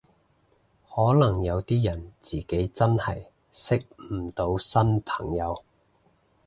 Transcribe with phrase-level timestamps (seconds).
[0.89, 5.63] 可能有啲人自己真係識唔到新朋友